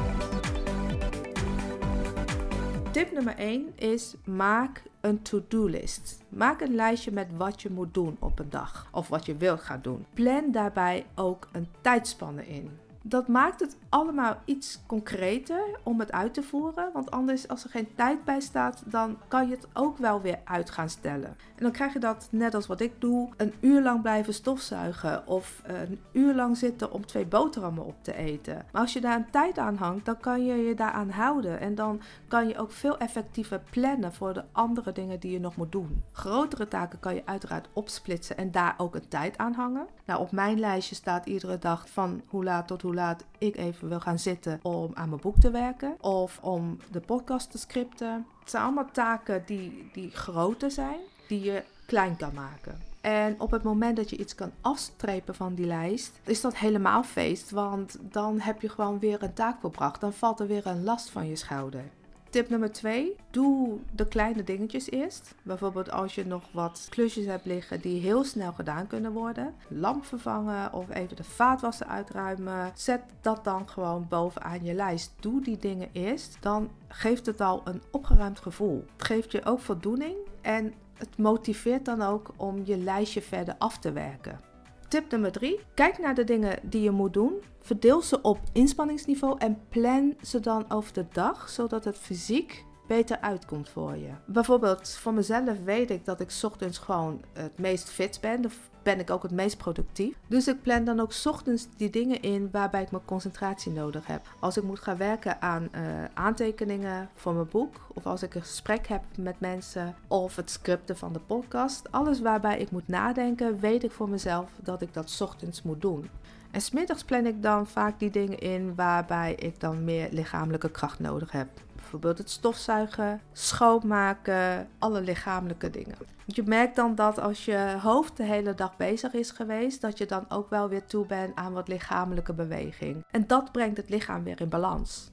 Tip 2.90 3.12
nummer 3.12 3.36
1 3.36 3.72
is 3.76 4.14
maak 4.24 4.82
een 5.00 5.22
to-do-list. 5.22 6.22
Maak 6.28 6.60
een 6.60 6.74
lijstje 6.74 7.12
met 7.12 7.28
wat 7.36 7.62
je 7.62 7.70
moet 7.70 7.94
doen 7.94 8.16
op 8.20 8.38
een 8.38 8.50
dag 8.50 8.88
of 8.92 9.08
wat 9.08 9.26
je 9.26 9.36
wilt 9.36 9.60
gaan 9.60 9.80
doen. 9.82 10.06
Plan 10.14 10.50
daarbij 10.50 11.06
ook 11.14 11.48
een 11.52 11.68
tijdspanne 11.80 12.46
in 12.46 12.70
dat 13.02 13.28
maakt 13.28 13.60
het 13.60 13.76
allemaal 13.88 14.36
iets 14.44 14.80
concreter 14.86 15.62
om 15.82 16.00
het 16.00 16.12
uit 16.12 16.34
te 16.34 16.42
voeren. 16.42 16.90
Want 16.92 17.10
anders, 17.10 17.48
als 17.48 17.64
er 17.64 17.70
geen 17.70 17.88
tijd 17.94 18.24
bij 18.24 18.40
staat, 18.40 18.82
dan 18.86 19.18
kan 19.28 19.48
je 19.48 19.54
het 19.54 19.66
ook 19.72 19.98
wel 19.98 20.20
weer 20.20 20.38
uit 20.44 20.70
gaan 20.70 20.88
stellen. 20.88 21.28
En 21.28 21.64
dan 21.64 21.72
krijg 21.72 21.92
je 21.92 21.98
dat, 21.98 22.28
net 22.30 22.54
als 22.54 22.66
wat 22.66 22.80
ik 22.80 22.92
doe, 22.98 23.28
een 23.36 23.54
uur 23.60 23.82
lang 23.82 24.02
blijven 24.02 24.34
stofzuigen. 24.34 25.26
Of 25.26 25.62
een 25.64 26.00
uur 26.12 26.34
lang 26.34 26.56
zitten 26.56 26.92
om 26.92 27.06
twee 27.06 27.26
boterhammen 27.26 27.86
op 27.86 27.96
te 28.00 28.14
eten. 28.14 28.66
Maar 28.72 28.82
als 28.82 28.92
je 28.92 29.00
daar 29.00 29.16
een 29.16 29.30
tijd 29.30 29.58
aan 29.58 29.76
hangt, 29.76 30.04
dan 30.04 30.20
kan 30.20 30.44
je 30.44 30.54
je 30.54 30.74
daaraan 30.74 31.10
houden. 31.10 31.60
En 31.60 31.74
dan 31.74 32.00
kan 32.28 32.48
je 32.48 32.58
ook 32.58 32.72
veel 32.72 32.98
effectiever 32.98 33.60
plannen 33.70 34.14
voor 34.14 34.34
de 34.34 34.44
andere 34.52 34.92
dingen 34.92 35.20
die 35.20 35.32
je 35.32 35.40
nog 35.40 35.56
moet 35.56 35.72
doen. 35.72 36.02
Grotere 36.12 36.68
taken 36.68 37.00
kan 37.00 37.14
je 37.14 37.26
uiteraard 37.26 37.68
opsplitsen 37.72 38.36
en 38.36 38.50
daar 38.50 38.74
ook 38.76 38.94
een 38.94 39.08
tijd 39.08 39.38
aan 39.38 39.52
hangen. 39.52 39.86
Nou, 40.04 40.20
op 40.20 40.32
mijn 40.32 40.58
lijstje 40.58 40.94
staat 40.94 41.26
iedere 41.26 41.58
dag 41.58 41.88
van 41.88 42.22
hoe 42.26 42.44
laat 42.44 42.66
tot 42.66 42.82
hoe 42.82 42.87
laat 42.94 43.24
ik 43.38 43.56
even 43.56 43.88
wil 43.88 44.00
gaan 44.00 44.18
zitten 44.18 44.58
om 44.62 44.90
aan 44.94 45.08
mijn 45.08 45.20
boek 45.20 45.36
te 45.36 45.50
werken. 45.50 45.96
Of 46.00 46.38
om 46.42 46.78
de 46.90 47.00
podcast 47.00 47.50
te 47.50 47.58
scripten. 47.58 48.26
Het 48.40 48.50
zijn 48.50 48.62
allemaal 48.62 48.90
taken 48.92 49.42
die, 49.46 49.90
die 49.92 50.10
groter 50.10 50.70
zijn, 50.70 50.98
die 51.28 51.40
je 51.40 51.64
klein 51.86 52.16
kan 52.16 52.34
maken. 52.34 52.86
En 53.00 53.40
op 53.40 53.50
het 53.50 53.62
moment 53.62 53.96
dat 53.96 54.10
je 54.10 54.18
iets 54.18 54.34
kan 54.34 54.52
afstrepen 54.60 55.34
van 55.34 55.54
die 55.54 55.66
lijst, 55.66 56.20
is 56.24 56.40
dat 56.40 56.56
helemaal 56.56 57.02
feest. 57.02 57.50
Want 57.50 57.98
dan 58.00 58.40
heb 58.40 58.60
je 58.60 58.68
gewoon 58.68 58.98
weer 58.98 59.22
een 59.22 59.32
taak 59.32 59.60
volbracht. 59.60 60.00
Dan 60.00 60.12
valt 60.12 60.40
er 60.40 60.46
weer 60.46 60.66
een 60.66 60.84
last 60.84 61.10
van 61.10 61.28
je 61.28 61.36
schouder. 61.36 61.84
Tip 62.30 62.48
nummer 62.48 62.72
2. 62.72 63.16
Doe 63.30 63.78
de 63.90 64.06
kleine 64.06 64.44
dingetjes 64.44 64.90
eerst. 64.90 65.34
Bijvoorbeeld 65.42 65.90
als 65.90 66.14
je 66.14 66.26
nog 66.26 66.42
wat 66.52 66.86
klusjes 66.90 67.24
hebt 67.24 67.44
liggen 67.44 67.80
die 67.80 68.00
heel 68.00 68.24
snel 68.24 68.52
gedaan 68.52 68.86
kunnen 68.86 69.12
worden. 69.12 69.54
Lamp 69.68 70.04
vervangen 70.04 70.72
of 70.72 70.88
even 70.94 71.16
de 71.16 71.24
vaatwasser 71.24 71.86
uitruimen. 71.86 72.72
Zet 72.74 73.00
dat 73.20 73.44
dan 73.44 73.68
gewoon 73.68 74.06
bovenaan 74.08 74.64
je 74.64 74.74
lijst. 74.74 75.12
Doe 75.20 75.40
die 75.40 75.56
dingen 75.56 75.88
eerst. 75.92 76.36
Dan 76.40 76.70
geeft 76.88 77.26
het 77.26 77.40
al 77.40 77.60
een 77.64 77.82
opgeruimd 77.90 78.40
gevoel. 78.40 78.84
Het 78.92 79.06
geeft 79.06 79.32
je 79.32 79.44
ook 79.44 79.60
voldoening 79.60 80.16
en 80.40 80.74
het 80.94 81.18
motiveert 81.18 81.84
dan 81.84 82.02
ook 82.02 82.30
om 82.36 82.62
je 82.64 82.76
lijstje 82.76 83.22
verder 83.22 83.54
af 83.58 83.78
te 83.78 83.92
werken. 83.92 84.47
Tip 84.88 85.10
nummer 85.10 85.32
3. 85.32 85.60
Kijk 85.74 85.98
naar 85.98 86.14
de 86.14 86.24
dingen 86.24 86.58
die 86.62 86.82
je 86.82 86.90
moet 86.90 87.12
doen. 87.12 87.42
Verdeel 87.60 88.02
ze 88.02 88.20
op 88.22 88.38
inspanningsniveau 88.52 89.38
en 89.38 89.58
plan 89.68 90.14
ze 90.22 90.40
dan 90.40 90.64
over 90.70 90.92
de 90.92 91.06
dag, 91.12 91.48
zodat 91.48 91.84
het 91.84 91.98
fysiek 91.98 92.64
beter 92.88 93.20
uitkomt 93.20 93.68
voor 93.68 93.96
je. 93.96 94.10
Bijvoorbeeld 94.24 94.88
voor 94.88 95.14
mezelf 95.14 95.64
weet 95.64 95.90
ik 95.90 96.04
dat 96.04 96.20
ik 96.20 96.32
ochtends 96.42 96.78
gewoon 96.78 97.20
het 97.32 97.58
meest 97.58 97.90
fit 97.90 98.18
ben. 98.20 98.42
Dan 98.42 98.50
ben 98.82 99.00
ik 99.00 99.10
ook 99.10 99.22
het 99.22 99.32
meest 99.32 99.56
productief. 99.56 100.16
Dus 100.26 100.48
ik 100.48 100.62
plan 100.62 100.84
dan 100.84 101.00
ook 101.00 101.12
ochtends 101.24 101.68
die 101.76 101.90
dingen 101.90 102.22
in 102.22 102.48
waarbij 102.52 102.82
ik 102.82 102.90
mijn 102.90 103.04
concentratie 103.04 103.72
nodig 103.72 104.06
heb. 104.06 104.26
Als 104.40 104.56
ik 104.56 104.62
moet 104.62 104.80
gaan 104.80 104.96
werken 104.96 105.42
aan 105.42 105.68
uh, 105.74 105.80
aantekeningen 106.14 107.08
voor 107.14 107.34
mijn 107.34 107.48
boek, 107.48 107.74
of 107.94 108.06
als 108.06 108.22
ik 108.22 108.34
een 108.34 108.40
gesprek 108.42 108.86
heb 108.86 109.02
met 109.16 109.40
mensen, 109.40 109.94
of 110.06 110.36
het 110.36 110.50
scripten 110.50 110.96
van 110.96 111.12
de 111.12 111.20
podcast, 111.20 111.92
alles 111.92 112.20
waarbij 112.20 112.58
ik 112.58 112.70
moet 112.70 112.88
nadenken, 112.88 113.60
weet 113.60 113.84
ik 113.84 113.90
voor 113.90 114.08
mezelf 114.08 114.50
dat 114.62 114.82
ik 114.82 114.94
dat 114.94 115.18
ochtends 115.20 115.62
moet 115.62 115.80
doen. 115.80 116.08
En 116.50 116.60
smiddags 116.60 117.04
plan 117.04 117.26
ik 117.26 117.42
dan 117.42 117.66
vaak 117.66 117.98
die 117.98 118.10
dingen 118.10 118.38
in 118.38 118.74
waarbij 118.74 119.34
ik 119.34 119.60
dan 119.60 119.84
meer 119.84 120.08
lichamelijke 120.10 120.70
kracht 120.70 120.98
nodig 120.98 121.32
heb. 121.32 121.48
Bijvoorbeeld 121.90 122.18
het 122.18 122.30
stofzuigen, 122.30 123.20
schoonmaken, 123.32 124.68
alle 124.78 125.00
lichamelijke 125.00 125.70
dingen. 125.70 125.94
Je 126.26 126.42
merkt 126.42 126.76
dan 126.76 126.94
dat 126.94 127.18
als 127.20 127.44
je 127.44 127.76
hoofd 127.82 128.16
de 128.16 128.22
hele 128.22 128.54
dag 128.54 128.76
bezig 128.76 129.12
is 129.12 129.30
geweest, 129.30 129.80
dat 129.80 129.98
je 129.98 130.06
dan 130.06 130.24
ook 130.28 130.50
wel 130.50 130.68
weer 130.68 130.84
toe 130.86 131.06
bent 131.06 131.36
aan 131.36 131.52
wat 131.52 131.68
lichamelijke 131.68 132.32
beweging. 132.32 133.04
En 133.10 133.26
dat 133.26 133.52
brengt 133.52 133.76
het 133.76 133.88
lichaam 133.88 134.24
weer 134.24 134.40
in 134.40 134.48
balans. 134.48 135.10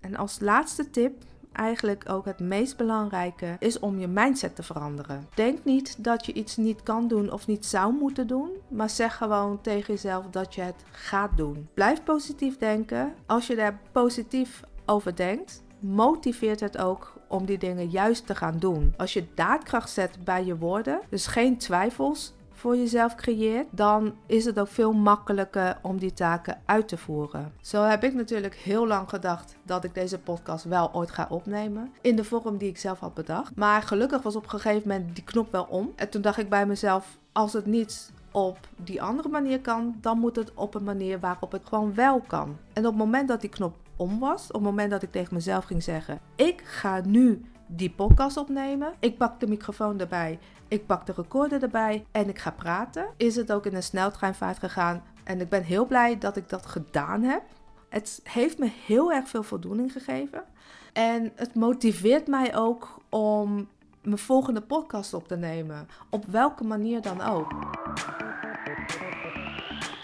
En 0.00 0.16
als 0.16 0.40
laatste 0.40 0.90
tip 0.90 1.22
eigenlijk 1.52 2.08
ook 2.08 2.24
het 2.24 2.40
meest 2.40 2.76
belangrijke 2.76 3.56
is 3.58 3.78
om 3.78 3.98
je 3.98 4.08
mindset 4.08 4.56
te 4.56 4.62
veranderen. 4.62 5.28
Denk 5.34 5.64
niet 5.64 6.04
dat 6.04 6.26
je 6.26 6.32
iets 6.32 6.56
niet 6.56 6.82
kan 6.82 7.08
doen 7.08 7.32
of 7.32 7.46
niet 7.46 7.66
zou 7.66 7.92
moeten 7.92 8.26
doen, 8.26 8.50
maar 8.68 8.90
zeg 8.90 9.16
gewoon 9.16 9.60
tegen 9.60 9.94
jezelf 9.94 10.26
dat 10.30 10.54
je 10.54 10.60
het 10.60 10.84
gaat 10.90 11.36
doen. 11.36 11.68
Blijf 11.74 12.04
positief 12.04 12.56
denken. 12.56 13.14
Als 13.26 13.46
je 13.46 13.56
daar 13.56 13.80
positief 13.92 14.62
over 14.86 15.16
denkt, 15.16 15.63
motiveert 15.84 16.60
het 16.60 16.78
ook 16.78 17.12
om 17.28 17.44
die 17.44 17.58
dingen 17.58 17.88
juist 17.88 18.26
te 18.26 18.34
gaan 18.34 18.58
doen. 18.58 18.94
Als 18.96 19.12
je 19.12 19.26
daadkracht 19.34 19.90
zet 19.90 20.24
bij 20.24 20.44
je 20.44 20.56
woorden, 20.56 21.00
dus 21.08 21.26
geen 21.26 21.56
twijfels, 21.58 22.32
voor 22.52 22.76
jezelf 22.76 23.14
creëert, 23.14 23.66
dan 23.70 24.14
is 24.26 24.44
het 24.44 24.60
ook 24.60 24.68
veel 24.68 24.92
makkelijker 24.92 25.78
om 25.82 25.98
die 25.98 26.12
taken 26.12 26.60
uit 26.64 26.88
te 26.88 26.96
voeren. 26.96 27.52
Zo 27.60 27.82
heb 27.82 28.04
ik 28.04 28.14
natuurlijk 28.14 28.54
heel 28.54 28.86
lang 28.86 29.08
gedacht 29.08 29.56
dat 29.62 29.84
ik 29.84 29.94
deze 29.94 30.18
podcast 30.18 30.64
wel 30.64 30.90
ooit 30.92 31.10
ga 31.10 31.26
opnemen. 31.30 31.92
In 32.00 32.16
de 32.16 32.24
vorm 32.24 32.56
die 32.56 32.68
ik 32.68 32.78
zelf 32.78 32.98
had 32.98 33.14
bedacht. 33.14 33.56
Maar 33.56 33.82
gelukkig 33.82 34.22
was 34.22 34.36
op 34.36 34.42
een 34.42 34.50
gegeven 34.50 34.88
moment 34.88 35.14
die 35.14 35.24
knop 35.24 35.52
wel 35.52 35.64
om. 35.64 35.92
En 35.96 36.08
toen 36.08 36.22
dacht 36.22 36.38
ik 36.38 36.48
bij 36.48 36.66
mezelf: 36.66 37.18
als 37.32 37.52
het 37.52 37.66
niet 37.66 38.12
op 38.30 38.58
die 38.76 39.02
andere 39.02 39.28
manier 39.28 39.60
kan, 39.60 39.94
dan 40.00 40.18
moet 40.18 40.36
het 40.36 40.54
op 40.54 40.74
een 40.74 40.84
manier 40.84 41.20
waarop 41.20 41.52
het 41.52 41.62
gewoon 41.64 41.94
wel 41.94 42.20
kan. 42.26 42.56
En 42.72 42.86
op 42.86 42.92
het 42.92 43.02
moment 43.04 43.28
dat 43.28 43.40
die 43.40 43.50
knop 43.50 43.74
om 43.96 44.18
was, 44.18 44.46
op 44.46 44.52
het 44.52 44.62
moment 44.62 44.90
dat 44.90 45.02
ik 45.02 45.12
tegen 45.12 45.34
mezelf 45.34 45.64
ging 45.64 45.82
zeggen: 45.82 46.20
Ik 46.36 46.60
ga 46.64 47.00
nu 47.04 47.44
die 47.66 47.90
podcast 47.90 48.36
opnemen. 48.36 48.92
Ik 48.98 49.18
pak 49.18 49.40
de 49.40 49.46
microfoon 49.46 50.00
erbij, 50.00 50.38
ik 50.68 50.86
pak 50.86 51.06
de 51.06 51.12
recorder 51.16 51.62
erbij 51.62 52.06
en 52.10 52.28
ik 52.28 52.38
ga 52.38 52.50
praten. 52.50 53.06
Is 53.16 53.36
het 53.36 53.52
ook 53.52 53.66
in 53.66 53.74
een 53.74 53.82
sneltreinvaart 53.82 54.58
gegaan 54.58 55.02
en 55.24 55.40
ik 55.40 55.48
ben 55.48 55.62
heel 55.62 55.86
blij 55.86 56.18
dat 56.18 56.36
ik 56.36 56.48
dat 56.48 56.66
gedaan 56.66 57.22
heb. 57.22 57.42
Het 57.88 58.20
heeft 58.22 58.58
me 58.58 58.70
heel 58.86 59.12
erg 59.12 59.28
veel 59.28 59.42
voldoening 59.42 59.92
gegeven. 59.92 60.44
En 60.92 61.32
het 61.34 61.54
motiveert 61.54 62.26
mij 62.26 62.56
ook 62.56 63.00
om 63.08 63.68
mijn 64.02 64.18
volgende 64.18 64.60
podcast 64.60 65.14
op 65.14 65.28
te 65.28 65.36
nemen. 65.36 65.88
Op 66.10 66.24
welke 66.24 66.64
manier 66.64 67.02
dan 67.02 67.20
ook. 67.20 67.52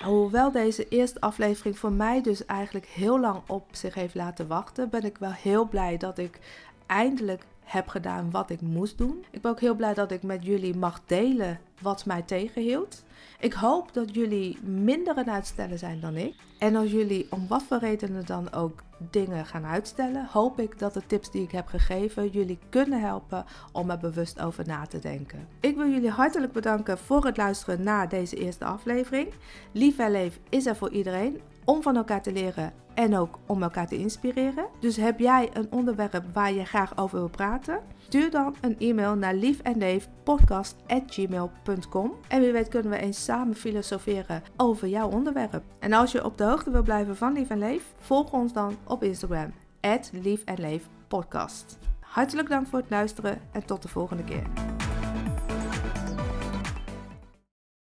Hoewel 0.04 0.50
deze 0.50 0.88
eerste 0.88 1.20
aflevering 1.20 1.78
voor 1.78 1.92
mij 1.92 2.22
dus 2.22 2.44
eigenlijk 2.46 2.86
heel 2.86 3.20
lang 3.20 3.40
op 3.46 3.64
zich 3.70 3.94
heeft 3.94 4.14
laten 4.14 4.46
wachten, 4.46 4.90
ben 4.90 5.04
ik 5.04 5.18
wel 5.18 5.32
heel 5.32 5.68
blij 5.68 5.96
dat 5.96 6.18
ik 6.18 6.38
eindelijk 6.86 7.42
heb 7.70 7.88
gedaan 7.88 8.30
wat 8.30 8.50
ik 8.50 8.60
moest 8.60 8.98
doen. 8.98 9.24
Ik 9.30 9.40
ben 9.40 9.50
ook 9.50 9.60
heel 9.60 9.74
blij 9.74 9.94
dat 9.94 10.10
ik 10.10 10.22
met 10.22 10.44
jullie 10.44 10.76
mag 10.76 11.00
delen 11.06 11.60
wat 11.80 12.06
mij 12.06 12.22
tegenhield. 12.22 13.04
Ik 13.38 13.52
hoop 13.52 13.92
dat 13.92 14.14
jullie 14.14 14.58
minder 14.62 15.14
aan 15.14 15.30
uitstellen 15.30 15.78
zijn 15.78 16.00
dan 16.00 16.16
ik. 16.16 16.34
En 16.58 16.76
als 16.76 16.90
jullie 16.90 17.26
om 17.30 17.48
wat 17.48 17.62
voor 17.62 17.78
redenen 17.78 18.26
dan 18.26 18.52
ook 18.52 18.82
dingen 19.10 19.46
gaan 19.46 19.64
uitstellen, 19.64 20.26
hoop 20.32 20.60
ik 20.60 20.78
dat 20.78 20.94
de 20.94 21.06
tips 21.06 21.30
die 21.30 21.42
ik 21.42 21.50
heb 21.50 21.66
gegeven 21.66 22.28
jullie 22.28 22.58
kunnen 22.68 23.00
helpen 23.00 23.44
om 23.72 23.90
er 23.90 23.98
bewust 23.98 24.40
over 24.40 24.66
na 24.66 24.86
te 24.86 24.98
denken. 24.98 25.48
Ik 25.60 25.76
wil 25.76 25.88
jullie 25.88 26.10
hartelijk 26.10 26.52
bedanken 26.52 26.98
voor 26.98 27.24
het 27.24 27.36
luisteren 27.36 27.82
naar 27.82 28.08
deze 28.08 28.36
eerste 28.36 28.64
aflevering. 28.64 29.28
Lief 29.72 29.98
en 29.98 30.10
leef 30.10 30.38
is 30.48 30.66
er 30.66 30.76
voor 30.76 30.90
iedereen 30.90 31.40
om 31.70 31.82
van 31.82 31.96
elkaar 31.96 32.22
te 32.22 32.32
leren 32.32 32.72
en 32.94 33.16
ook 33.16 33.38
om 33.46 33.62
elkaar 33.62 33.86
te 33.86 33.98
inspireren. 33.98 34.66
Dus 34.80 34.96
heb 34.96 35.18
jij 35.18 35.50
een 35.52 35.66
onderwerp 35.70 36.24
waar 36.32 36.52
je 36.52 36.64
graag 36.64 36.98
over 36.98 37.18
wil 37.18 37.28
praten? 37.28 37.80
Stuur 37.98 38.30
dan 38.30 38.54
een 38.60 38.78
e-mail 38.78 39.14
naar 39.14 39.34
liefenleefpodcast.gmail.com 39.34 42.12
En 42.28 42.40
wie 42.40 42.52
weet 42.52 42.68
kunnen 42.68 42.90
we 42.90 42.98
eens 42.98 43.24
samen 43.24 43.54
filosoferen 43.54 44.42
over 44.56 44.88
jouw 44.88 45.10
onderwerp. 45.10 45.62
En 45.78 45.92
als 45.92 46.12
je 46.12 46.24
op 46.24 46.38
de 46.38 46.44
hoogte 46.44 46.70
wil 46.70 46.82
blijven 46.82 47.16
van 47.16 47.32
Lief 47.32 47.50
en 47.50 47.58
Leef, 47.58 47.94
volg 47.96 48.32
ons 48.32 48.52
dan 48.52 48.76
op 48.84 49.02
Instagram, 49.02 49.52
Lief 50.22 50.44
Podcast. 51.08 51.78
Hartelijk 52.00 52.48
dank 52.48 52.66
voor 52.66 52.78
het 52.78 52.90
luisteren 52.90 53.40
en 53.52 53.64
tot 53.64 53.82
de 53.82 53.88
volgende 53.88 54.24
keer. 54.24 54.42